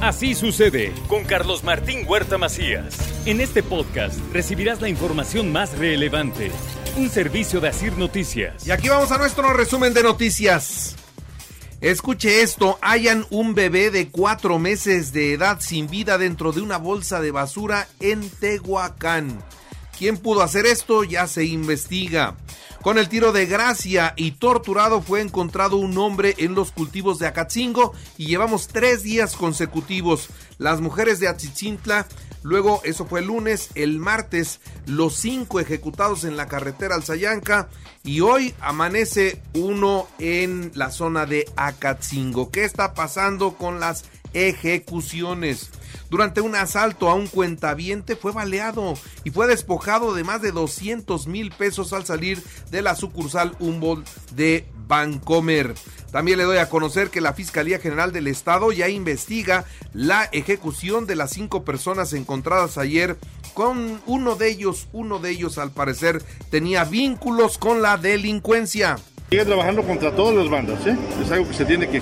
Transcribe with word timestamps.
Así 0.00 0.34
sucede 0.34 0.92
con 1.08 1.24
Carlos 1.24 1.64
Martín 1.64 2.04
Huerta 2.06 2.36
Macías. 2.36 2.96
En 3.26 3.40
este 3.40 3.62
podcast 3.62 4.18
recibirás 4.32 4.80
la 4.80 4.88
información 4.88 5.50
más 5.50 5.78
relevante. 5.78 6.50
Un 6.96 7.08
servicio 7.08 7.60
de 7.60 7.68
Asir 7.68 7.96
Noticias. 7.96 8.66
Y 8.66 8.70
aquí 8.70 8.88
vamos 8.88 9.10
a 9.12 9.18
nuestro 9.18 9.52
resumen 9.54 9.94
de 9.94 10.02
noticias. 10.02 10.96
Escuche 11.80 12.42
esto, 12.42 12.78
hayan 12.82 13.26
un 13.30 13.54
bebé 13.54 13.90
de 13.90 14.08
cuatro 14.08 14.58
meses 14.58 15.12
de 15.12 15.32
edad 15.32 15.60
sin 15.60 15.88
vida 15.88 16.18
dentro 16.18 16.52
de 16.52 16.60
una 16.60 16.76
bolsa 16.76 17.20
de 17.20 17.30
basura 17.30 17.88
en 18.00 18.28
Tehuacán. 18.28 19.42
¿Quién 19.98 20.18
pudo 20.18 20.42
hacer 20.42 20.66
esto? 20.66 21.04
Ya 21.04 21.26
se 21.26 21.44
investiga. 21.44 22.36
Con 22.84 22.98
el 22.98 23.08
tiro 23.08 23.32
de 23.32 23.46
gracia 23.46 24.12
y 24.14 24.32
torturado 24.32 25.00
fue 25.00 25.22
encontrado 25.22 25.78
un 25.78 25.96
hombre 25.96 26.34
en 26.36 26.54
los 26.54 26.70
cultivos 26.70 27.18
de 27.18 27.26
Acatzingo 27.26 27.94
y 28.18 28.26
llevamos 28.26 28.68
tres 28.68 29.02
días 29.02 29.36
consecutivos. 29.36 30.28
Las 30.58 30.82
mujeres 30.82 31.18
de 31.18 31.26
Atzitzintla, 31.26 32.06
luego 32.42 32.82
eso 32.84 33.06
fue 33.06 33.20
el 33.20 33.28
lunes, 33.28 33.70
el 33.74 33.98
martes, 33.98 34.60
los 34.84 35.14
cinco 35.14 35.60
ejecutados 35.60 36.24
en 36.24 36.36
la 36.36 36.46
carretera 36.46 36.96
Alzayanca 36.96 37.70
y 38.02 38.20
hoy 38.20 38.54
amanece 38.60 39.40
uno 39.54 40.06
en 40.18 40.70
la 40.74 40.90
zona 40.90 41.24
de 41.24 41.50
Acatzingo. 41.56 42.50
¿Qué 42.50 42.64
está 42.64 42.92
pasando 42.92 43.54
con 43.54 43.80
las 43.80 44.04
ejecuciones? 44.34 45.70
Durante 46.10 46.40
un 46.40 46.54
asalto 46.54 47.08
a 47.08 47.14
un 47.14 47.26
cuentaviente 47.26 48.16
fue 48.16 48.32
baleado 48.32 48.94
y 49.24 49.30
fue 49.30 49.46
despojado 49.46 50.14
de 50.14 50.24
más 50.24 50.42
de 50.42 50.52
200 50.52 51.26
mil 51.26 51.50
pesos 51.50 51.92
al 51.92 52.04
salir 52.04 52.42
de 52.70 52.82
la 52.82 52.94
sucursal 52.94 53.56
Humboldt 53.58 54.06
de 54.32 54.66
Vancomer. 54.86 55.74
También 56.10 56.38
le 56.38 56.44
doy 56.44 56.58
a 56.58 56.68
conocer 56.68 57.10
que 57.10 57.20
la 57.20 57.32
Fiscalía 57.32 57.78
General 57.78 58.12
del 58.12 58.28
Estado 58.28 58.70
ya 58.70 58.88
investiga 58.88 59.64
la 59.92 60.24
ejecución 60.24 61.06
de 61.06 61.16
las 61.16 61.32
cinco 61.32 61.64
personas 61.64 62.12
encontradas 62.12 62.78
ayer 62.78 63.16
con 63.52 64.00
uno 64.06 64.34
de 64.34 64.50
ellos, 64.50 64.88
uno 64.92 65.18
de 65.18 65.30
ellos 65.30 65.58
al 65.58 65.70
parecer 65.70 66.22
tenía 66.50 66.84
vínculos 66.84 67.58
con 67.58 67.82
la 67.82 67.96
delincuencia. 67.96 68.98
Sigue 69.30 69.44
trabajando 69.44 69.82
contra 69.82 70.14
todas 70.14 70.36
las 70.36 70.50
bandas, 70.50 70.86
¿eh? 70.86 70.96
es 71.22 71.30
algo 71.30 71.48
que 71.48 71.54
se 71.54 71.64
tiene 71.64 71.88
que 71.88 72.00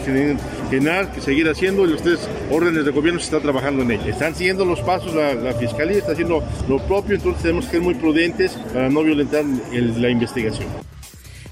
generar, 0.73 1.13
que 1.13 1.21
seguir 1.21 1.49
haciendo 1.51 1.87
y 1.87 1.93
ustedes, 1.93 2.27
órdenes 2.51 2.87
de 2.87 2.91
gobierno, 2.93 3.21
se 3.21 3.27
está 3.27 3.41
trabajando 3.41 3.83
en 3.83 3.91
ello. 3.91 4.07
Están 4.07 4.35
siguiendo 4.35 4.65
los 4.65 4.81
pasos, 4.81 5.15
la, 5.15 5.53
fiscalía 5.53 5.99
está 5.99 6.13
haciendo 6.13 6.43
lo 6.67 6.79
propio, 6.87 7.15
entonces 7.17 7.43
tenemos 7.43 7.67
que 7.67 7.73
ser 7.73 7.83
muy 7.83 7.95
prudentes 7.95 8.53
para 8.73 8.89
no 8.89 9.03
violentar 9.03 9.45
la 9.45 10.09
investigación. 10.09 10.69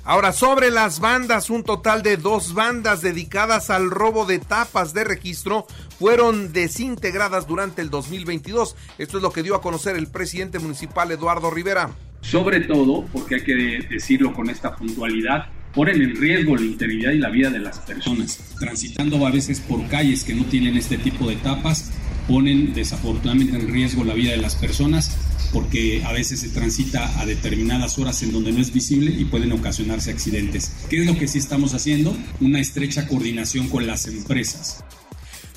Ahora, 0.04 0.32
sobre 0.32 0.70
las 0.70 1.00
bandas, 1.00 1.50
un 1.50 1.62
total 1.62 2.02
de 2.02 2.16
dos 2.16 2.54
bandas 2.54 3.02
dedicadas 3.02 3.68
al 3.68 3.90
robo 3.90 4.24
de 4.24 4.38
tapas 4.38 4.94
de 4.94 5.04
registro 5.04 5.66
fueron 5.98 6.54
desintegradas 6.54 7.46
durante 7.46 7.82
el 7.82 7.90
2022. 7.90 8.74
Esto 8.96 9.18
es 9.18 9.22
lo 9.22 9.30
que 9.32 9.42
dio 9.42 9.54
a 9.54 9.60
conocer 9.60 9.96
el 9.96 10.06
presidente 10.06 10.58
municipal 10.58 11.12
Eduardo 11.12 11.50
Rivera. 11.50 11.90
Sobre 12.22 12.60
todo, 12.60 13.04
porque 13.12 13.36
hay 13.36 13.44
que 13.44 13.54
decirlo 13.90 14.32
con 14.32 14.48
esta 14.48 14.74
puntualidad, 14.74 15.46
ponen 15.74 16.02
en 16.02 16.16
riesgo 16.16 16.56
la 16.56 16.62
integridad 16.62 17.12
y 17.12 17.18
la 17.18 17.30
vida 17.30 17.50
de 17.50 17.58
las 17.58 17.78
personas. 17.80 18.38
Transitando 18.58 19.26
a 19.26 19.30
veces 19.30 19.60
por 19.60 19.86
calles 19.88 20.24
que 20.24 20.34
no 20.34 20.44
tienen 20.44 20.76
este 20.76 20.98
tipo 20.98 21.28
de 21.28 21.36
tapas, 21.36 21.90
ponen 22.28 22.72
desafortunadamente 22.74 23.56
en 23.56 23.72
riesgo 23.72 24.04
la 24.04 24.14
vida 24.14 24.30
de 24.30 24.36
las 24.36 24.54
personas 24.56 25.16
porque 25.52 26.02
a 26.04 26.12
veces 26.12 26.40
se 26.40 26.48
transita 26.48 27.20
a 27.20 27.26
determinadas 27.26 27.98
horas 27.98 28.22
en 28.22 28.32
donde 28.32 28.52
no 28.52 28.60
es 28.60 28.72
visible 28.72 29.12
y 29.16 29.24
pueden 29.24 29.52
ocasionarse 29.52 30.10
accidentes. 30.10 30.72
¿Qué 30.88 31.00
es 31.00 31.06
lo 31.06 31.18
que 31.18 31.26
sí 31.26 31.38
estamos 31.38 31.74
haciendo? 31.74 32.16
Una 32.40 32.60
estrecha 32.60 33.08
coordinación 33.08 33.68
con 33.68 33.86
las 33.86 34.06
empresas. 34.06 34.84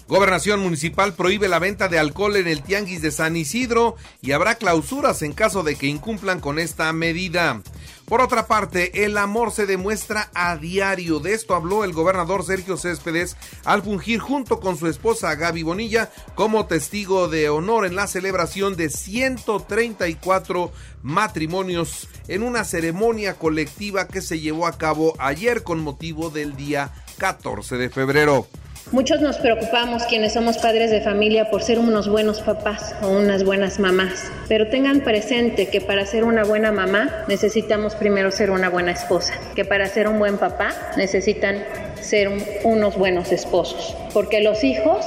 Gobernación 0.08 0.60
Municipal 0.60 1.14
prohíbe 1.14 1.48
la 1.48 1.60
venta 1.60 1.88
de 1.88 1.98
alcohol 1.98 2.36
en 2.36 2.48
el 2.48 2.62
Tianguis 2.62 3.02
de 3.02 3.10
San 3.10 3.38
Isidro 3.38 3.96
y 4.22 4.34
habrá 4.34 4.56
clausuras 4.56 5.22
en 5.22 5.32
caso 5.32 5.64
de 5.64 5.76
que 5.76 5.88
incumplan 5.88 6.42
con 6.42 6.60
esta 6.60 6.92
medida. 6.92 7.62
Por 8.06 8.20
otra 8.20 8.48
parte, 8.48 9.06
el 9.06 9.18
amor 9.18 9.52
se 9.52 9.66
demuestra 9.66 10.30
a 10.34 10.58
diario. 10.58 11.20
De 11.20 11.34
esto 11.34 11.56
habló 11.56 11.86
el 11.86 11.94
gobernador 11.94 12.46
Sergio 12.46 12.76
Céspedes 12.76 13.38
al 13.64 13.82
fungir 13.82 14.20
junto 14.20 14.60
con 14.60 14.78
su 14.78 14.88
esposa 14.88 15.34
Gaby 15.36 15.64
Bonilla 15.64 16.12
como 16.36 16.66
testigo 16.66 17.30
de 17.30 17.50
honor 17.50 17.86
en 17.86 17.96
la 17.96 18.08
celebración 18.08 18.76
de 18.76 18.90
134 18.90 20.72
matrimonios 21.02 22.10
en 22.28 22.44
una 22.44 22.66
ceremonia 22.66 23.36
colectiva 23.36 24.10
que 24.10 24.22
se 24.22 24.42
llevó 24.42 24.68
a 24.68 24.78
cabo 24.78 25.16
ayer 25.18 25.64
con 25.64 25.80
motivo 25.80 26.30
del 26.30 26.58
día 26.58 26.92
14 27.20 27.78
de 27.78 27.90
febrero. 27.90 28.48
Muchos 28.94 29.22
nos 29.22 29.38
preocupamos 29.38 30.04
quienes 30.04 30.34
somos 30.34 30.60
padres 30.60 30.92
de 30.92 31.02
familia 31.02 31.50
por 31.50 31.64
ser 31.64 31.80
unos 31.80 32.08
buenos 32.08 32.42
papás 32.42 32.94
o 33.02 33.08
unas 33.08 33.44
buenas 33.44 33.80
mamás, 33.80 34.32
pero 34.48 34.68
tengan 34.68 35.00
presente 35.00 35.68
que 35.68 35.82
para 35.82 36.06
ser 36.06 36.24
una 36.24 36.44
buena 36.44 36.72
mamá 36.72 37.26
necesitamos 37.28 37.96
primero 37.96 38.30
ser 38.30 38.52
una 38.52 38.70
buena 38.70 38.92
esposa, 38.92 39.34
que 39.56 39.66
para 39.66 39.88
ser 39.88 40.08
un 40.08 40.20
buen 40.20 40.38
papá 40.38 40.76
necesitan 40.96 41.64
ser 42.00 42.30
unos 42.66 42.96
buenos 42.96 43.32
esposos, 43.32 43.98
porque 44.14 44.42
los 44.42 44.64
hijos 44.64 45.04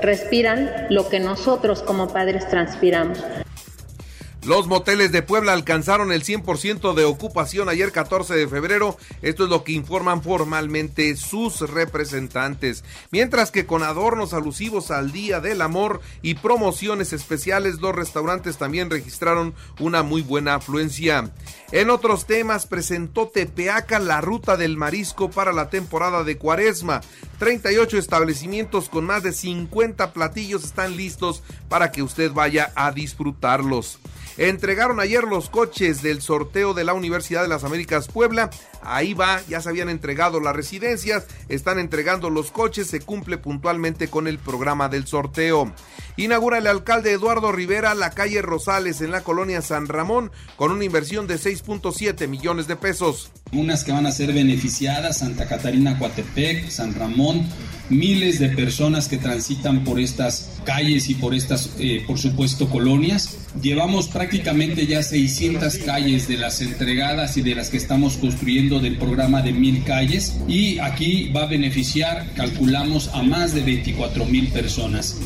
respiran 0.00 0.86
lo 0.88 1.08
que 1.08 1.18
nosotros 1.18 1.82
como 1.82 2.12
padres 2.12 2.46
transpiramos. 2.48 3.24
Los 4.46 4.68
moteles 4.68 5.10
de 5.10 5.22
Puebla 5.22 5.54
alcanzaron 5.54 6.12
el 6.12 6.22
100% 6.22 6.94
de 6.94 7.04
ocupación 7.04 7.68
ayer 7.68 7.90
14 7.90 8.32
de 8.32 8.46
febrero. 8.46 8.96
Esto 9.20 9.42
es 9.42 9.50
lo 9.50 9.64
que 9.64 9.72
informan 9.72 10.22
formalmente 10.22 11.16
sus 11.16 11.68
representantes. 11.68 12.84
Mientras 13.10 13.50
que 13.50 13.66
con 13.66 13.82
adornos 13.82 14.34
alusivos 14.34 14.92
al 14.92 15.10
Día 15.10 15.40
del 15.40 15.62
Amor 15.62 16.00
y 16.22 16.34
promociones 16.34 17.12
especiales, 17.12 17.80
los 17.80 17.92
restaurantes 17.92 18.56
también 18.56 18.88
registraron 18.88 19.52
una 19.80 20.04
muy 20.04 20.22
buena 20.22 20.54
afluencia. 20.54 21.32
En 21.72 21.90
otros 21.90 22.26
temas, 22.26 22.66
presentó 22.66 23.26
Tepeaca 23.26 23.98
la 23.98 24.20
ruta 24.20 24.56
del 24.56 24.76
marisco 24.76 25.28
para 25.28 25.52
la 25.52 25.70
temporada 25.70 26.22
de 26.22 26.38
Cuaresma. 26.38 27.00
38 27.40 27.98
establecimientos 27.98 28.90
con 28.90 29.06
más 29.06 29.24
de 29.24 29.32
50 29.32 30.12
platillos 30.12 30.62
están 30.62 30.96
listos 30.96 31.42
para 31.68 31.90
que 31.90 32.04
usted 32.04 32.30
vaya 32.30 32.70
a 32.76 32.92
disfrutarlos. 32.92 33.98
Entregaron 34.38 35.00
ayer 35.00 35.24
los 35.24 35.48
coches 35.48 36.02
del 36.02 36.20
sorteo 36.20 36.74
de 36.74 36.84
la 36.84 36.92
Universidad 36.92 37.42
de 37.42 37.48
las 37.48 37.64
Américas 37.64 38.08
Puebla. 38.08 38.50
Ahí 38.82 39.14
va, 39.14 39.40
ya 39.48 39.62
se 39.62 39.70
habían 39.70 39.88
entregado 39.88 40.40
las 40.40 40.54
residencias, 40.54 41.24
están 41.48 41.78
entregando 41.78 42.28
los 42.28 42.50
coches, 42.50 42.86
se 42.88 43.00
cumple 43.00 43.38
puntualmente 43.38 44.08
con 44.08 44.28
el 44.28 44.38
programa 44.38 44.90
del 44.90 45.06
sorteo. 45.06 45.72
Inaugura 46.18 46.58
el 46.58 46.66
alcalde 46.66 47.12
Eduardo 47.12 47.50
Rivera 47.50 47.94
la 47.94 48.10
calle 48.10 48.42
Rosales 48.42 49.00
en 49.00 49.10
la 49.10 49.22
colonia 49.22 49.62
San 49.62 49.86
Ramón 49.86 50.30
con 50.56 50.70
una 50.70 50.84
inversión 50.84 51.26
de 51.26 51.36
6.7 51.36 52.28
millones 52.28 52.66
de 52.66 52.76
pesos. 52.76 53.30
Unas 53.52 53.84
que 53.84 53.92
van 53.92 54.06
a 54.06 54.12
ser 54.12 54.32
beneficiadas, 54.32 55.18
Santa 55.18 55.46
Catarina, 55.46 55.98
Coatepec, 55.98 56.68
San 56.68 56.94
Ramón, 56.94 57.48
miles 57.88 58.38
de 58.38 58.48
personas 58.50 59.08
que 59.08 59.18
transitan 59.18 59.84
por 59.84 60.00
estas 60.00 60.50
calles 60.64 61.08
y 61.08 61.14
por 61.14 61.34
estas, 61.34 61.70
eh, 61.78 62.02
por 62.06 62.18
supuesto, 62.18 62.68
colonias. 62.68 63.38
Llevamos 63.60 64.08
prácticamente 64.08 64.86
ya 64.86 65.02
600 65.02 65.78
calles 65.78 66.28
de 66.28 66.36
las 66.36 66.60
entregadas 66.60 67.36
y 67.36 67.42
de 67.42 67.54
las 67.54 67.70
que 67.70 67.76
estamos 67.76 68.16
construyendo 68.16 68.80
del 68.80 68.98
programa 68.98 69.42
de 69.42 69.52
mil 69.52 69.84
calles 69.84 70.36
y 70.48 70.78
aquí 70.78 71.30
va 71.34 71.42
a 71.42 71.46
beneficiar, 71.46 72.32
calculamos, 72.34 73.08
a 73.14 73.22
más 73.22 73.54
de 73.54 73.62
24 73.62 74.24
mil 74.26 74.48
personas. 74.48 75.18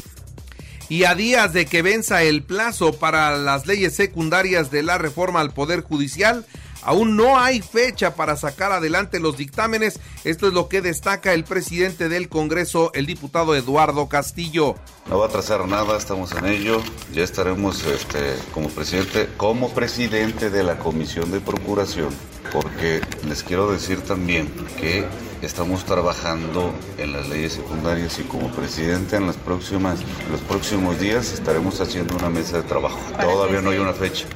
Y 0.89 1.05
a 1.05 1.15
días 1.15 1.53
de 1.53 1.67
que 1.67 1.83
venza 1.83 2.25
el 2.25 2.43
plazo 2.43 2.93
para 2.93 3.37
las 3.37 3.67
leyes 3.67 3.95
secundarias 3.95 4.73
de 4.73 4.83
la 4.83 4.99
reforma 4.99 5.41
al 5.41 5.53
Poder 5.53 5.83
Judicial, 5.83 6.45
Aún 6.83 7.17
no 7.17 7.39
hay 7.39 7.61
fecha 7.61 8.15
para 8.15 8.37
sacar 8.37 8.73
adelante 8.73 9.21
los 9.21 9.37
dictámenes. 9.37 10.01
Esto 10.25 10.49
es 10.49 10.55
lo 10.55 10.69
que 10.69 10.81
destaca 10.81 11.33
el 11.33 11.45
presidente 11.45 12.09
del 12.09 12.29
Congreso, 12.29 12.91
el 12.95 13.07
diputado 13.07 13.55
Eduardo 13.55 14.09
Castillo. 14.09 14.77
No 15.09 15.19
va 15.19 15.27
a 15.27 15.29
trazar 15.29 15.67
nada, 15.69 15.97
estamos 15.97 16.33
en 16.33 16.47
ello. 16.47 16.83
Ya 17.13 17.23
estaremos 17.23 17.85
este, 17.87 18.37
como 18.53 18.69
presidente, 18.69 19.29
como 19.37 19.71
presidente 19.71 20.51
de 20.51 20.63
la 20.63 20.79
Comisión 20.79 21.31
de 21.31 21.41
Procuración, 21.41 22.11
porque 22.53 23.01
les 23.29 23.43
quiero 23.43 23.71
decir 23.71 24.01
también 24.03 24.49
que 24.79 25.05
estamos 25.43 25.85
trabajando 25.85 26.73
en 26.99 27.13
las 27.13 27.29
leyes 27.29 27.55
secundarias 27.55 28.19
y 28.19 28.23
como 28.25 28.51
presidente 28.53 29.17
en 29.17 29.27
las 29.27 29.37
próximas, 29.37 30.01
los 30.31 30.41
próximos 30.43 30.99
días 31.01 31.33
estaremos 31.33 31.81
haciendo 31.81 32.17
una 32.17 32.31
mesa 32.31 32.59
de 32.59 32.63
trabajo. 32.65 32.99
Todavía 33.21 33.61
no 33.61 33.71
hay 33.71 33.79
una 33.79 33.93
fecha. 33.93 34.27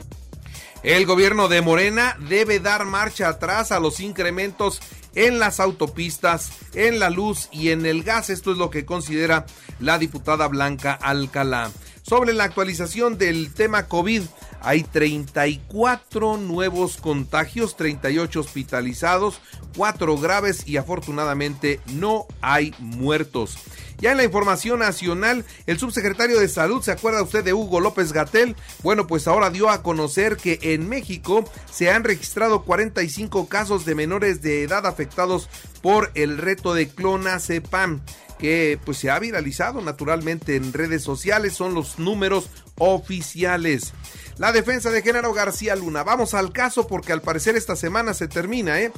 El 0.85 1.07
gobierno 1.07 1.49
de 1.49 1.63
Morena 1.63 2.15
debe 2.29 2.61
dar 2.61 2.85
marcha 2.85 3.29
atrás 3.29 3.73
a 3.73 3.81
los 3.81 4.01
incrementos 4.01 4.83
en 5.15 5.39
las 5.39 5.59
autopistas, 5.59 6.53
en 6.75 6.99
la 6.99 7.09
luz 7.09 7.49
y 7.51 7.71
en 7.71 7.87
el 7.87 8.03
gas. 8.03 8.29
Esto 8.29 8.53
es 8.53 8.59
lo 8.59 8.69
que 8.69 8.85
considera 8.85 9.47
la 9.81 9.99
diputada 9.99 10.47
Blanca 10.47 10.93
Alcalá. 10.93 11.71
Sobre 12.03 12.35
la 12.35 12.45
actualización 12.45 13.17
del 13.17 13.55
tema 13.55 13.89
COVID, 13.89 14.25
hay 14.65 14.83
34 14.83 16.39
nuevos 16.39 16.97
contagios, 16.97 17.77
38 17.77 18.41
hospitalizados, 18.41 19.41
4 19.77 20.19
graves 20.19 20.67
y 20.67 20.79
afortunadamente 20.79 21.81
no 21.87 22.27
hay 22.41 22.75
muertos. 22.79 23.59
Ya 23.99 24.11
en 24.11 24.17
la 24.17 24.25
información 24.25 24.81
nacional, 24.81 25.45
el 25.67 25.79
subsecretario 25.79 26.41
de 26.41 26.49
Salud, 26.49 26.83
¿se 26.83 26.93
acuerda 26.93 27.23
usted 27.23 27.45
de 27.45 27.55
Hugo 27.55 27.81
López 27.81 28.13
Gatel? 28.13 28.57
Bueno, 28.83 29.07
pues 29.07 29.29
ahora 29.29 29.51
dio 29.51 29.71
a 29.71 29.83
conocer 29.83 30.37
que 30.37 30.59
en 30.63 30.89
México 30.89 31.45
se 31.71 31.91
han 31.91 32.05
registrado 32.05 32.65
45 32.65 33.49
casos 33.49 33.85
de 33.85 33.95
menores 33.95 34.43
de 34.43 34.63
edad 34.63 34.87
afectados 34.87 35.49
por 35.81 36.11
el 36.15 36.39
reto 36.39 36.75
de 36.75 36.89
clonazepam 36.89 38.01
que 38.39 38.79
pues 38.85 38.99
se 38.99 39.11
ha 39.11 39.19
viralizado 39.19 39.81
naturalmente 39.81 40.57
en 40.57 40.73
redes 40.73 41.03
sociales, 41.03 41.55
son 41.55 41.73
los 41.75 41.99
números 41.99 42.51
oficiales. 42.77 43.93
La 44.39 44.51
defensa 44.51 44.91
de 44.91 45.03
Genaro 45.03 45.33
García 45.33 45.77
Luna. 45.77 46.03
Vamos 46.03 46.35
al 46.35 46.53
caso 46.53 46.87
porque 46.89 47.13
al 47.13 47.23
parecer 47.23 47.57
esta 47.57 47.77
semana 47.77 48.15
se 48.15 48.27
termina, 48.27 48.81
¿eh? 48.81 48.93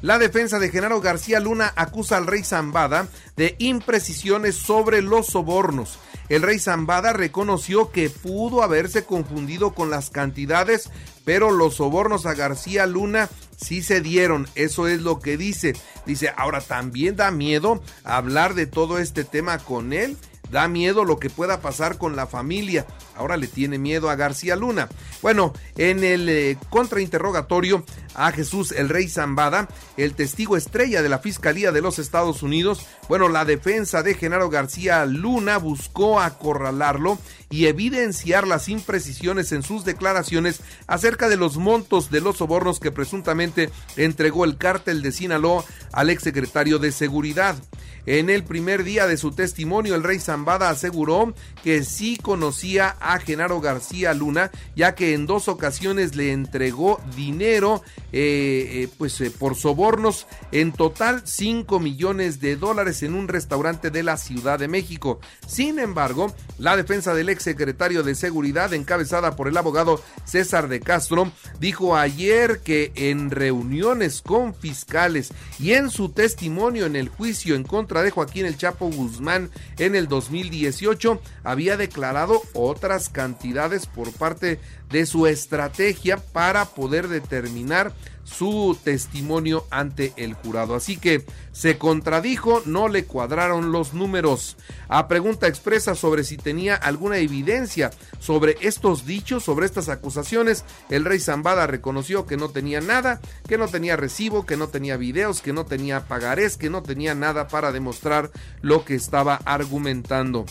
La 0.00 0.18
defensa 0.18 0.58
de 0.58 0.70
Genaro 0.70 1.00
García 1.00 1.38
Luna 1.38 1.72
acusa 1.76 2.16
al 2.16 2.26
rey 2.26 2.42
Zambada 2.42 3.06
de 3.36 3.54
imprecisiones 3.58 4.56
sobre 4.56 5.00
los 5.00 5.26
sobornos. 5.26 5.98
El 6.28 6.42
rey 6.42 6.58
Zambada 6.58 7.12
reconoció 7.12 7.92
que 7.92 8.10
pudo 8.10 8.62
haberse 8.62 9.04
confundido 9.04 9.74
con 9.74 9.90
las 9.90 10.10
cantidades, 10.10 10.90
pero 11.24 11.50
los 11.52 11.74
sobornos 11.74 12.26
a 12.26 12.34
García 12.34 12.86
Luna 12.86 13.28
sí 13.56 13.82
se 13.82 14.00
dieron. 14.00 14.48
Eso 14.54 14.88
es 14.88 15.02
lo 15.02 15.20
que 15.20 15.36
dice. 15.36 15.74
Dice, 16.06 16.32
ahora 16.36 16.60
también 16.60 17.14
da 17.14 17.30
miedo 17.30 17.80
hablar 18.02 18.54
de 18.54 18.66
todo 18.66 18.98
este 18.98 19.22
tema 19.22 19.58
con 19.58 19.92
él 19.92 20.16
Da 20.52 20.68
miedo 20.68 21.06
lo 21.06 21.18
que 21.18 21.30
pueda 21.30 21.62
pasar 21.62 21.96
con 21.96 22.14
la 22.14 22.26
familia. 22.26 22.86
Ahora 23.16 23.38
le 23.38 23.46
tiene 23.46 23.78
miedo 23.78 24.10
a 24.10 24.16
García 24.16 24.54
Luna. 24.54 24.90
Bueno, 25.22 25.54
en 25.78 26.04
el 26.04 26.28
eh, 26.28 26.58
contrainterrogatorio 26.68 27.84
a 28.14 28.30
Jesús 28.32 28.70
el 28.72 28.90
Rey 28.90 29.08
Zambada, 29.08 29.66
el 29.96 30.14
testigo 30.14 30.58
estrella 30.58 31.02
de 31.02 31.08
la 31.08 31.20
Fiscalía 31.20 31.72
de 31.72 31.80
los 31.80 31.98
Estados 31.98 32.42
Unidos, 32.42 32.86
bueno, 33.08 33.30
la 33.30 33.46
defensa 33.46 34.02
de 34.02 34.12
Genaro 34.12 34.50
García 34.50 35.06
Luna 35.06 35.56
buscó 35.56 36.20
acorralarlo 36.20 37.16
y 37.52 37.66
evidenciar 37.66 38.48
las 38.48 38.68
imprecisiones 38.70 39.52
en 39.52 39.62
sus 39.62 39.84
declaraciones 39.84 40.60
acerca 40.86 41.28
de 41.28 41.36
los 41.36 41.58
montos 41.58 42.10
de 42.10 42.22
los 42.22 42.38
sobornos 42.38 42.80
que 42.80 42.90
presuntamente 42.90 43.70
entregó 43.96 44.46
el 44.46 44.56
cártel 44.56 45.02
de 45.02 45.12
Sinaloa 45.12 45.64
al 45.92 46.08
exsecretario 46.08 46.78
de 46.78 46.90
Seguridad. 46.90 47.56
En 48.04 48.30
el 48.30 48.42
primer 48.42 48.82
día 48.82 49.06
de 49.06 49.16
su 49.16 49.30
testimonio, 49.30 49.94
el 49.94 50.02
rey 50.02 50.18
Zambada 50.18 50.70
aseguró 50.70 51.34
que 51.62 51.84
sí 51.84 52.16
conocía 52.16 52.96
a 53.00 53.20
Genaro 53.20 53.60
García 53.60 54.12
Luna, 54.12 54.50
ya 54.74 54.96
que 54.96 55.14
en 55.14 55.26
dos 55.26 55.46
ocasiones 55.46 56.16
le 56.16 56.32
entregó 56.32 57.00
dinero 57.14 57.82
eh, 58.12 58.82
eh, 58.82 58.88
pues, 58.98 59.20
eh, 59.20 59.30
por 59.30 59.54
sobornos, 59.54 60.26
en 60.50 60.72
total 60.72 61.22
5 61.24 61.78
millones 61.78 62.40
de 62.40 62.56
dólares 62.56 63.04
en 63.04 63.14
un 63.14 63.28
restaurante 63.28 63.90
de 63.90 64.02
la 64.02 64.16
Ciudad 64.16 64.58
de 64.58 64.66
México. 64.66 65.20
Sin 65.46 65.78
embargo, 65.78 66.34
la 66.58 66.76
defensa 66.76 67.14
del 67.14 67.28
exsecretario 67.42 68.04
de 68.04 68.14
Seguridad, 68.14 68.72
encabezada 68.72 69.34
por 69.34 69.48
el 69.48 69.56
abogado 69.56 70.00
César 70.24 70.68
de 70.68 70.80
Castro, 70.80 71.32
dijo 71.58 71.96
ayer 71.96 72.60
que 72.60 72.92
en 72.94 73.30
reuniones 73.30 74.22
con 74.22 74.54
fiscales 74.54 75.32
y 75.58 75.72
en 75.72 75.90
su 75.90 76.10
testimonio 76.10 76.86
en 76.86 76.94
el 76.94 77.08
juicio 77.08 77.56
en 77.56 77.64
contra 77.64 78.02
de 78.02 78.12
Joaquín 78.12 78.46
El 78.46 78.56
Chapo 78.56 78.86
Guzmán 78.86 79.50
en 79.78 79.96
el 79.96 80.06
2018 80.06 81.20
había 81.42 81.76
declarado 81.76 82.42
otras 82.52 83.08
cantidades 83.08 83.86
por 83.86 84.12
parte 84.12 84.60
de 84.92 85.06
su 85.06 85.26
estrategia 85.26 86.18
para 86.18 86.66
poder 86.66 87.08
determinar 87.08 87.92
su 88.24 88.78
testimonio 88.84 89.66
ante 89.70 90.12
el 90.16 90.34
jurado. 90.34 90.74
Así 90.74 90.96
que 90.96 91.24
se 91.50 91.76
contradijo, 91.78 92.62
no 92.66 92.88
le 92.88 93.04
cuadraron 93.04 93.72
los 93.72 93.94
números. 93.94 94.56
A 94.88 95.08
pregunta 95.08 95.48
expresa 95.48 95.94
sobre 95.94 96.24
si 96.24 96.36
tenía 96.36 96.76
alguna 96.76 97.18
evidencia 97.18 97.90
sobre 98.20 98.56
estos 98.60 99.06
dichos, 99.06 99.42
sobre 99.42 99.66
estas 99.66 99.88
acusaciones, 99.88 100.64
el 100.88 101.04
rey 101.04 101.18
Zambada 101.18 101.66
reconoció 101.66 102.26
que 102.26 102.36
no 102.36 102.48
tenía 102.48 102.80
nada, 102.80 103.20
que 103.48 103.58
no 103.58 103.68
tenía 103.68 103.96
recibo, 103.96 104.46
que 104.46 104.56
no 104.56 104.68
tenía 104.68 104.96
videos, 104.96 105.42
que 105.42 105.52
no 105.52 105.66
tenía 105.66 106.06
pagarés, 106.06 106.56
que 106.56 106.70
no 106.70 106.82
tenía 106.82 107.14
nada 107.14 107.48
para 107.48 107.72
demostrar 107.72 108.30
lo 108.60 108.84
que 108.84 108.94
estaba 108.94 109.36
argumentando. 109.44 110.46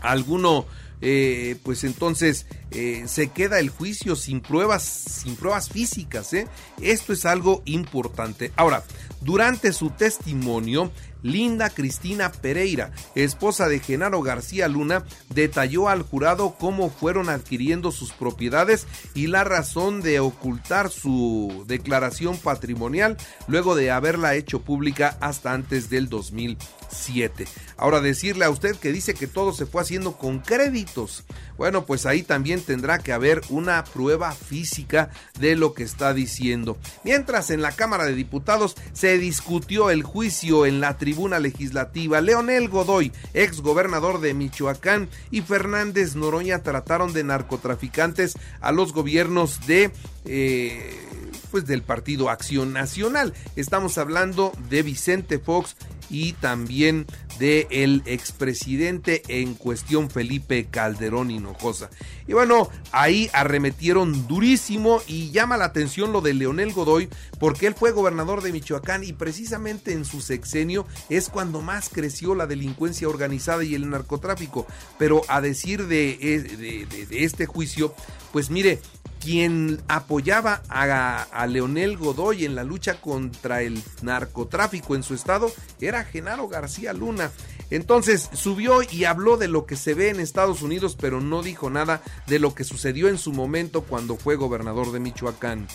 Alguno 0.00 0.66
eh, 1.02 1.56
pues 1.62 1.84
entonces 1.84 2.46
eh, 2.78 3.04
se 3.08 3.28
queda 3.28 3.58
el 3.58 3.70
juicio 3.70 4.16
sin 4.16 4.42
pruebas, 4.42 4.82
sin 4.82 5.34
pruebas 5.34 5.70
físicas. 5.70 6.34
¿eh? 6.34 6.46
Esto 6.82 7.14
es 7.14 7.24
algo 7.24 7.62
importante. 7.64 8.52
Ahora, 8.54 8.84
durante 9.22 9.72
su 9.72 9.88
testimonio, 9.88 10.92
Linda 11.22 11.70
Cristina 11.70 12.30
Pereira, 12.30 12.92
esposa 13.14 13.68
de 13.68 13.80
Genaro 13.80 14.20
García 14.22 14.68
Luna, 14.68 15.04
detalló 15.34 15.88
al 15.88 16.02
jurado 16.02 16.56
cómo 16.58 16.90
fueron 16.90 17.30
adquiriendo 17.30 17.92
sus 17.92 18.12
propiedades 18.12 18.86
y 19.14 19.26
la 19.26 19.42
razón 19.42 20.02
de 20.02 20.20
ocultar 20.20 20.90
su 20.90 21.64
declaración 21.66 22.36
patrimonial 22.36 23.16
luego 23.48 23.74
de 23.74 23.90
haberla 23.90 24.34
hecho 24.34 24.60
pública 24.60 25.16
hasta 25.20 25.52
antes 25.52 25.90
del 25.90 26.08
2007. 26.08 27.46
Ahora 27.76 28.00
decirle 28.00 28.44
a 28.44 28.50
usted 28.50 28.76
que 28.76 28.92
dice 28.92 29.14
que 29.14 29.26
todo 29.26 29.52
se 29.52 29.66
fue 29.66 29.82
haciendo 29.82 30.16
con 30.16 30.38
créditos. 30.38 31.24
Bueno, 31.56 31.84
pues 31.86 32.06
ahí 32.06 32.22
también 32.22 32.60
tendrá 32.60 32.98
que 32.98 33.12
haber 33.12 33.42
una 33.48 33.84
prueba 33.84 34.32
física 34.32 35.10
de 35.38 35.56
lo 35.56 35.74
que 35.74 35.82
está 35.82 36.14
diciendo. 36.14 36.76
Mientras 37.04 37.50
en 37.50 37.62
la 37.62 37.72
Cámara 37.72 38.04
de 38.04 38.14
Diputados 38.14 38.76
se 38.92 39.18
discutió 39.18 39.90
el 39.90 40.02
juicio 40.02 40.66
en 40.66 40.80
la 40.80 40.98
tribuna 40.98 41.38
legislativa, 41.38 42.20
Leonel 42.20 42.68
Godoy, 42.68 43.12
ex 43.34 43.60
gobernador 43.60 44.20
de 44.20 44.34
Michoacán, 44.34 45.08
y 45.30 45.42
Fernández 45.42 46.14
Noroña 46.14 46.62
trataron 46.62 47.12
de 47.12 47.24
narcotraficantes 47.24 48.34
a 48.60 48.72
los 48.72 48.92
gobiernos 48.92 49.66
de... 49.66 49.90
Eh, 50.24 51.02
pues 51.50 51.66
del 51.66 51.82
partido 51.82 52.28
Acción 52.28 52.72
Nacional. 52.72 53.32
Estamos 53.54 53.98
hablando 53.98 54.52
de 54.68 54.82
Vicente 54.82 55.38
Fox 55.38 55.76
y 56.10 56.32
también 56.34 57.06
de 57.38 57.66
el 57.70 58.02
expresidente 58.06 59.22
en 59.28 59.54
cuestión 59.54 60.10
Felipe 60.10 60.66
Calderón 60.70 61.30
Hinojosa. 61.30 61.90
Y 62.26 62.32
bueno, 62.32 62.70
ahí 62.92 63.30
arremetieron 63.32 64.26
durísimo 64.26 65.02
y 65.06 65.30
llama 65.30 65.56
la 65.56 65.66
atención 65.66 66.12
lo 66.12 66.20
de 66.20 66.34
Leonel 66.34 66.72
Godoy 66.72 67.08
porque 67.38 67.66
él 67.66 67.74
fue 67.74 67.92
gobernador 67.92 68.42
de 68.42 68.52
Michoacán 68.52 69.04
y 69.04 69.12
precisamente 69.12 69.92
en 69.92 70.04
su 70.04 70.20
sexenio 70.20 70.86
es 71.08 71.28
cuando 71.28 71.60
más 71.60 71.88
creció 71.88 72.34
la 72.34 72.46
delincuencia 72.46 73.08
organizada 73.08 73.64
y 73.64 73.74
el 73.74 73.88
narcotráfico. 73.88 74.66
Pero 74.98 75.22
a 75.28 75.40
decir 75.40 75.86
de, 75.86 76.16
de, 76.18 77.06
de 77.06 77.24
este 77.24 77.46
juicio, 77.46 77.94
pues 78.32 78.50
mire, 78.50 78.80
quien 79.20 79.80
apoyaba 79.88 80.62
a, 80.68 81.46
Leonel 81.46 81.96
Godoy 81.96 82.44
en 82.44 82.54
la 82.54 82.64
lucha 82.64 83.00
contra 83.00 83.62
el 83.62 83.82
narcotráfico 84.02 84.94
en 84.94 85.02
su 85.02 85.14
estado 85.14 85.52
era 85.80 86.04
Genaro 86.04 86.48
García 86.48 86.92
Luna. 86.92 87.30
Entonces 87.70 88.30
subió 88.32 88.80
y 88.82 89.04
habló 89.04 89.36
de 89.36 89.48
lo 89.48 89.66
que 89.66 89.76
se 89.76 89.94
ve 89.94 90.10
en 90.10 90.20
Estados 90.20 90.62
Unidos, 90.62 90.96
pero 91.00 91.20
no 91.20 91.42
dijo 91.42 91.70
nada 91.70 92.02
de 92.26 92.38
lo 92.38 92.54
que 92.54 92.64
sucedió 92.64 93.08
en 93.08 93.18
su 93.18 93.32
momento 93.32 93.82
cuando 93.82 94.16
fue 94.16 94.36
gobernador 94.36 94.92
de 94.92 95.00
Michoacán. 95.00 95.66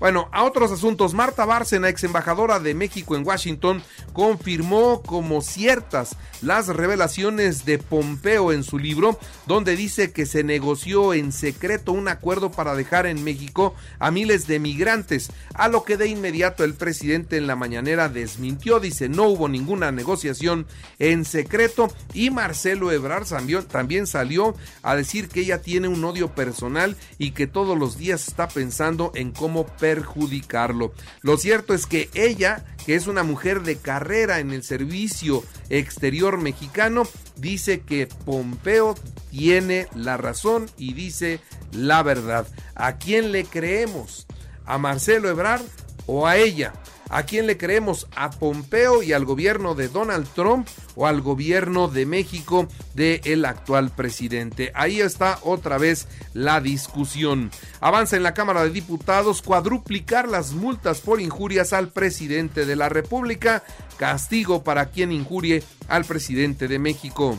Bueno, 0.00 0.28
a 0.32 0.44
otros 0.44 0.70
asuntos, 0.70 1.12
Marta 1.12 1.44
Bárcena, 1.44 1.88
ex 1.88 2.04
embajadora 2.04 2.60
de 2.60 2.72
México 2.74 3.16
en 3.16 3.26
Washington, 3.26 3.82
confirmó 4.12 5.02
como 5.02 5.42
ciertas 5.42 6.16
las 6.40 6.68
revelaciones 6.68 7.64
de 7.64 7.78
Pompeo 7.78 8.52
en 8.52 8.62
su 8.62 8.78
libro, 8.78 9.18
donde 9.46 9.74
dice 9.74 10.12
que 10.12 10.24
se 10.24 10.44
negoció 10.44 11.14
en 11.14 11.32
secreto 11.32 11.92
un 11.92 12.06
acuerdo 12.06 12.52
para 12.52 12.76
dejar 12.76 13.06
en 13.06 13.24
México 13.24 13.74
a 13.98 14.12
miles 14.12 14.46
de 14.46 14.60
migrantes, 14.60 15.30
a 15.54 15.68
lo 15.68 15.82
que 15.82 15.96
de 15.96 16.06
inmediato 16.06 16.62
el 16.62 16.74
presidente 16.74 17.36
en 17.36 17.48
la 17.48 17.56
mañanera 17.56 18.08
desmintió, 18.08 18.78
dice 18.78 19.08
no 19.08 19.24
hubo 19.24 19.48
ninguna 19.48 19.90
negociación 19.90 20.66
en 21.00 21.24
secreto 21.24 21.88
y 22.14 22.30
Marcelo 22.30 22.92
Ebrard 22.92 23.26
también 23.68 24.06
salió 24.06 24.54
a 24.82 24.94
decir 24.94 25.28
que 25.28 25.40
ella 25.40 25.60
tiene 25.60 25.88
un 25.88 26.04
odio 26.04 26.34
personal 26.34 26.96
y 27.18 27.32
que 27.32 27.46
todos 27.46 27.76
los 27.76 27.98
días 27.98 28.28
está 28.28 28.48
pensando 28.48 29.10
en 29.14 29.32
cómo 29.32 29.66
perjudicarlo. 29.88 30.92
Lo 31.22 31.38
cierto 31.38 31.72
es 31.72 31.86
que 31.86 32.10
ella, 32.12 32.62
que 32.84 32.94
es 32.94 33.06
una 33.06 33.22
mujer 33.22 33.62
de 33.62 33.76
carrera 33.76 34.38
en 34.38 34.52
el 34.52 34.62
servicio 34.62 35.42
exterior 35.70 36.36
mexicano, 36.36 37.04
dice 37.36 37.80
que 37.80 38.06
Pompeo 38.06 38.94
tiene 39.30 39.88
la 39.94 40.18
razón 40.18 40.70
y 40.76 40.92
dice 40.92 41.40
la 41.72 42.02
verdad. 42.02 42.46
¿A 42.74 42.98
quién 42.98 43.32
le 43.32 43.44
creemos? 43.44 44.26
¿A 44.66 44.76
Marcelo 44.76 45.30
Ebrard 45.30 45.62
o 46.04 46.26
a 46.26 46.36
ella? 46.36 46.74
¿A 47.10 47.22
quién 47.22 47.46
le 47.46 47.56
creemos? 47.56 48.06
¿A 48.14 48.30
Pompeo 48.30 49.02
y 49.02 49.12
al 49.12 49.24
gobierno 49.24 49.74
de 49.74 49.88
Donald 49.88 50.28
Trump 50.34 50.68
o 50.94 51.06
al 51.06 51.22
gobierno 51.22 51.88
de 51.88 52.04
México 52.04 52.68
del 52.94 53.20
el 53.24 53.44
actual 53.46 53.90
presidente? 53.90 54.72
Ahí 54.74 55.00
está 55.00 55.38
otra 55.42 55.78
vez 55.78 56.06
la 56.34 56.60
discusión. 56.60 57.50
Avanza 57.80 58.16
en 58.16 58.22
la 58.22 58.34
Cámara 58.34 58.62
de 58.64 58.70
Diputados 58.70 59.40
cuadruplicar 59.40 60.28
las 60.28 60.52
multas 60.52 61.00
por 61.00 61.20
injurias 61.20 61.72
al 61.72 61.88
presidente 61.88 62.66
de 62.66 62.76
la 62.76 62.90
República, 62.90 63.62
castigo 63.96 64.62
para 64.62 64.86
quien 64.86 65.10
injurie 65.10 65.62
al 65.88 66.04
presidente 66.04 66.68
de 66.68 66.78
México. 66.78 67.38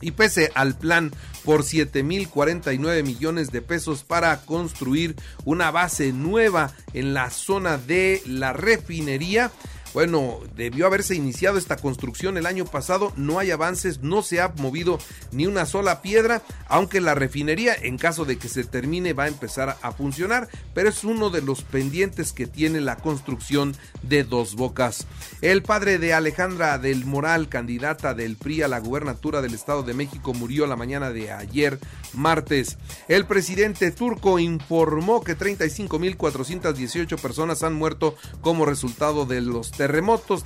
Y 0.00 0.12
pese 0.12 0.50
al 0.54 0.76
plan 0.76 1.12
por 1.44 1.62
7.049 1.62 3.02
millones 3.02 3.50
de 3.50 3.62
pesos 3.62 4.04
para 4.04 4.40
construir 4.42 5.16
una 5.44 5.70
base 5.70 6.12
nueva 6.12 6.72
en 6.92 7.14
la 7.14 7.30
zona 7.30 7.78
de 7.78 8.22
la 8.26 8.52
refinería, 8.52 9.50
bueno, 9.98 10.38
debió 10.54 10.86
haberse 10.86 11.16
iniciado 11.16 11.58
esta 11.58 11.74
construcción 11.74 12.36
el 12.36 12.46
año 12.46 12.64
pasado, 12.64 13.12
no 13.16 13.40
hay 13.40 13.50
avances, 13.50 14.00
no 14.00 14.22
se 14.22 14.40
ha 14.40 14.46
movido 14.58 15.00
ni 15.32 15.44
una 15.48 15.66
sola 15.66 16.02
piedra, 16.02 16.40
aunque 16.68 17.00
la 17.00 17.16
refinería 17.16 17.74
en 17.74 17.98
caso 17.98 18.24
de 18.24 18.38
que 18.38 18.48
se 18.48 18.62
termine 18.62 19.12
va 19.12 19.24
a 19.24 19.26
empezar 19.28 19.76
a 19.82 19.90
funcionar, 19.90 20.46
pero 20.72 20.88
es 20.88 21.02
uno 21.02 21.30
de 21.30 21.42
los 21.42 21.62
pendientes 21.62 22.32
que 22.32 22.46
tiene 22.46 22.80
la 22.80 22.94
construcción 22.94 23.74
de 24.04 24.22
Dos 24.22 24.54
Bocas. 24.54 25.04
El 25.40 25.64
padre 25.64 25.98
de 25.98 26.14
Alejandra 26.14 26.78
del 26.78 27.04
Moral, 27.04 27.48
candidata 27.48 28.14
del 28.14 28.36
PRI 28.36 28.62
a 28.62 28.68
la 28.68 28.78
gubernatura 28.78 29.42
del 29.42 29.54
Estado 29.54 29.82
de 29.82 29.94
México, 29.94 30.32
murió 30.32 30.68
la 30.68 30.76
mañana 30.76 31.10
de 31.10 31.32
ayer, 31.32 31.80
martes. 32.12 32.78
El 33.08 33.26
presidente 33.26 33.90
turco 33.90 34.38
informó 34.38 35.24
que 35.24 35.36
35.418 35.36 37.20
personas 37.20 37.64
han 37.64 37.74
muerto 37.74 38.14
como 38.42 38.64
resultado 38.64 39.26
de 39.26 39.40
los 39.40 39.72
terremotos, 39.72 39.87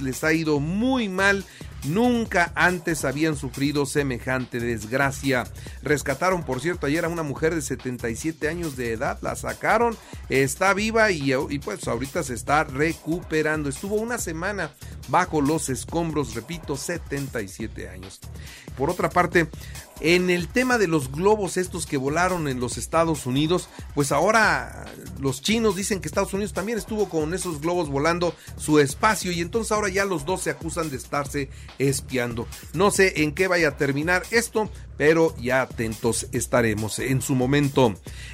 les 0.00 0.24
ha 0.24 0.32
ido 0.32 0.60
muy 0.60 1.08
mal. 1.08 1.44
Nunca 1.84 2.52
antes 2.54 3.04
habían 3.04 3.36
sufrido 3.36 3.86
semejante 3.86 4.60
desgracia. 4.60 5.44
Rescataron, 5.82 6.44
por 6.44 6.60
cierto, 6.60 6.86
ayer 6.86 7.04
a 7.04 7.08
una 7.08 7.24
mujer 7.24 7.56
de 7.56 7.60
77 7.60 8.48
años 8.48 8.76
de 8.76 8.92
edad, 8.92 9.18
la 9.20 9.34
sacaron, 9.34 9.96
está 10.28 10.74
viva 10.74 11.10
y, 11.10 11.32
y, 11.32 11.58
pues 11.58 11.88
ahorita 11.88 12.22
se 12.22 12.34
está 12.34 12.62
recuperando. 12.62 13.68
Estuvo 13.68 13.96
una 13.96 14.18
semana 14.18 14.70
bajo 15.08 15.40
los 15.40 15.68
escombros, 15.70 16.34
repito, 16.34 16.76
77 16.76 17.88
años. 17.88 18.20
Por 18.76 18.88
otra 18.88 19.10
parte, 19.10 19.48
en 20.00 20.30
el 20.30 20.48
tema 20.48 20.78
de 20.78 20.88
los 20.88 21.12
globos 21.12 21.56
estos 21.56 21.86
que 21.86 21.96
volaron 21.96 22.48
en 22.48 22.60
los 22.60 22.78
Estados 22.78 23.26
Unidos, 23.26 23.68
pues 23.94 24.12
ahora 24.12 24.86
los 25.20 25.42
chinos 25.42 25.76
dicen 25.76 26.00
que 26.00 26.08
Estados 26.08 26.34
Unidos 26.34 26.52
también 26.52 26.78
estuvo 26.78 27.08
con 27.08 27.34
esos 27.34 27.60
globos 27.60 27.88
volando 27.88 28.34
su 28.56 28.78
espacio 28.80 29.32
y 29.32 29.40
entonces 29.40 29.72
ahora 29.72 29.88
ya 29.88 30.04
los 30.04 30.24
dos 30.24 30.42
se 30.42 30.50
acusan 30.50 30.90
de 30.90 30.96
estarse 30.96 31.50
espiando. 31.78 32.46
No 32.74 32.90
sé 32.90 33.22
en 33.22 33.32
qué 33.32 33.48
vaya 33.48 33.68
a 33.68 33.76
terminar 33.76 34.22
esto, 34.30 34.70
pero 35.02 35.34
ya 35.36 35.62
atentos 35.62 36.28
estaremos 36.30 37.00
en 37.00 37.22
su 37.22 37.34
momento. 37.34 37.92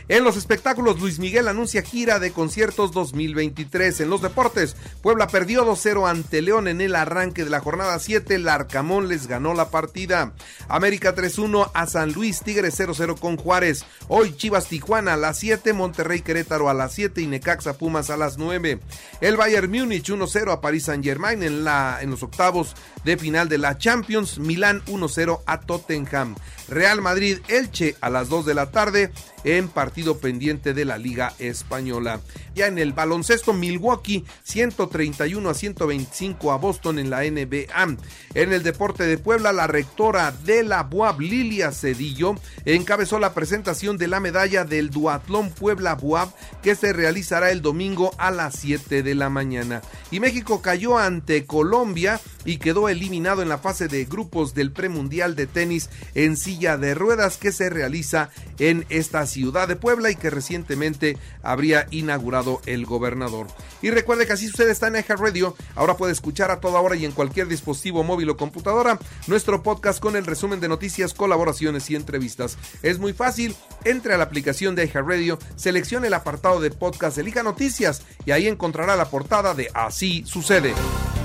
En 0.08 0.22
los 0.22 0.36
espectáculos, 0.36 1.00
Luis 1.00 1.18
Miguel 1.18 1.48
anuncia 1.48 1.80
gira 1.80 2.18
de 2.18 2.30
conciertos 2.30 2.92
2023. 2.92 4.00
En 4.00 4.10
los 4.10 4.20
deportes, 4.20 4.76
Puebla 5.00 5.28
perdió 5.28 5.64
2-0 5.64 6.06
ante 6.06 6.42
León 6.42 6.68
en 6.68 6.82
el 6.82 6.94
arranque 6.94 7.44
de 7.44 7.48
la 7.48 7.60
jornada 7.60 7.98
7. 7.98 8.34
El 8.34 8.48
Arcamón 8.50 9.08
les 9.08 9.26
ganó 9.28 9.54
la 9.54 9.70
partida. 9.70 10.34
América 10.68 11.14
3-1 11.14 11.70
a 11.72 11.86
San 11.86 12.12
Luis, 12.12 12.42
Tigre 12.42 12.68
0-0 12.68 13.18
con 13.18 13.38
Juárez. 13.38 13.86
Hoy 14.08 14.36
Chivas 14.36 14.66
Tijuana 14.66 15.14
a 15.14 15.16
las 15.16 15.38
7, 15.38 15.72
Monterrey 15.72 16.20
Querétaro 16.20 16.68
a 16.68 16.74
las 16.74 16.92
7 16.92 17.22
y 17.22 17.26
Necaxa 17.26 17.78
Pumas 17.78 18.10
a 18.10 18.18
las 18.18 18.36
9. 18.36 18.78
El 19.22 19.38
Bayern 19.38 19.70
Múnich 19.70 20.10
1-0 20.10 20.52
a 20.52 20.60
París 20.60 20.84
Saint 20.84 21.02
Germain 21.02 21.42
en, 21.42 21.66
en 21.66 22.10
los 22.10 22.22
octavos 22.22 22.74
de 23.06 23.16
final 23.16 23.48
de 23.48 23.56
la 23.56 23.78
Champions. 23.78 24.38
Milán 24.38 24.82
1-0 24.84 25.40
a 25.46 25.60
Tottenham. 25.60 26.34
Real 26.68 27.00
Madrid 27.00 27.38
Elche 27.48 27.96
a 28.00 28.10
las 28.10 28.28
2 28.28 28.46
de 28.46 28.54
la 28.54 28.70
tarde 28.70 29.12
en 29.44 29.68
partido 29.68 30.18
pendiente 30.18 30.74
de 30.74 30.84
la 30.84 30.98
Liga 30.98 31.32
Española. 31.38 32.20
Ya 32.54 32.66
en 32.66 32.78
el 32.78 32.92
baloncesto 32.92 33.52
Milwaukee 33.52 34.24
131 34.42 35.48
a 35.48 35.54
125 35.54 36.52
a 36.52 36.56
Boston 36.56 36.98
en 36.98 37.10
la 37.10 37.22
NBA. 37.22 37.96
En 38.34 38.52
el 38.52 38.62
deporte 38.62 39.04
de 39.04 39.18
Puebla 39.18 39.52
la 39.52 39.66
rectora 39.66 40.32
de 40.32 40.64
la 40.64 40.82
BUAB 40.82 41.20
Lilia 41.20 41.72
Cedillo 41.72 42.34
encabezó 42.64 43.18
la 43.18 43.34
presentación 43.34 43.96
de 43.96 44.08
la 44.08 44.20
medalla 44.20 44.64
del 44.64 44.90
Duatlón 44.90 45.50
Puebla 45.50 45.94
BUAB 45.94 46.32
que 46.62 46.74
se 46.74 46.92
realizará 46.92 47.50
el 47.50 47.62
domingo 47.62 48.10
a 48.18 48.30
las 48.30 48.56
7 48.56 49.02
de 49.02 49.14
la 49.14 49.30
mañana. 49.30 49.82
Y 50.10 50.20
México 50.20 50.62
cayó 50.62 50.98
ante 50.98 51.46
Colombia 51.46 52.20
y 52.44 52.58
quedó 52.58 52.88
eliminado 52.88 53.42
en 53.42 53.48
la 53.48 53.58
fase 53.58 53.88
de 53.88 54.04
grupos 54.04 54.54
del 54.54 54.72
premundial 54.72 55.36
de 55.36 55.46
tenis 55.46 55.90
en 56.14 56.36
silla 56.38 56.78
de 56.78 56.94
ruedas 56.94 57.36
que 57.36 57.52
se 57.52 57.68
realiza 57.68 58.30
en 58.58 58.86
esta 58.88 59.26
ciudad 59.26 59.68
de 59.68 59.76
Puebla 59.76 60.10
y 60.10 60.16
que 60.16 60.30
recientemente 60.30 61.18
habría 61.42 61.86
inaugurado 61.90 62.62
el 62.66 62.86
gobernador. 62.86 63.46
Y 63.82 63.90
recuerde 63.90 64.26
que 64.26 64.32
así 64.32 64.48
sucede 64.48 64.72
está 64.72 64.88
en 64.88 64.96
Eja 64.96 65.16
Radio. 65.16 65.54
Ahora 65.74 65.96
puede 65.96 66.12
escuchar 66.12 66.50
a 66.50 66.60
toda 66.60 66.80
hora 66.80 66.96
y 66.96 67.04
en 67.04 67.12
cualquier 67.12 67.48
dispositivo 67.48 68.02
móvil 68.02 68.30
o 68.30 68.36
computadora 68.36 68.98
nuestro 69.26 69.62
podcast 69.62 70.00
con 70.00 70.16
el 70.16 70.26
resumen 70.26 70.60
de 70.60 70.68
noticias, 70.68 71.14
colaboraciones 71.14 71.90
y 71.90 71.96
entrevistas. 71.96 72.56
Es 72.82 72.98
muy 72.98 73.12
fácil. 73.12 73.54
Entre 73.84 74.14
a 74.14 74.18
la 74.18 74.24
aplicación 74.24 74.74
de 74.74 74.84
Eja 74.84 75.02
Radio, 75.02 75.38
seleccione 75.56 76.08
el 76.08 76.14
apartado 76.14 76.60
de 76.60 76.70
podcast, 76.70 77.18
elija 77.18 77.42
noticias 77.42 78.02
y 78.24 78.32
ahí 78.32 78.48
encontrará 78.48 78.96
la 78.96 79.10
portada 79.10 79.54
de 79.54 79.70
Así 79.74 80.24
sucede. 80.26 80.74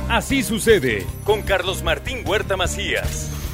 Así 0.09 0.43
sucede 0.43 1.05
con 1.23 1.41
Carlos 1.41 1.83
Martín 1.83 2.23
Huerta 2.25 2.57
Macías. 2.57 3.29